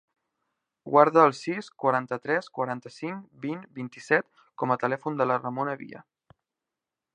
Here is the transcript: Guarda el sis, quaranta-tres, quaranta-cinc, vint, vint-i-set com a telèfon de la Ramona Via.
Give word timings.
Guarda 0.93 1.25
el 1.31 1.35
sis, 1.39 1.69
quaranta-tres, 1.83 2.47
quaranta-cinc, 2.59 3.29
vint, 3.45 3.61
vint-i-set 3.77 4.33
com 4.63 4.73
a 4.77 4.81
telèfon 4.87 5.21
de 5.23 5.31
la 5.33 5.41
Ramona 5.45 5.77
Via. 5.83 6.05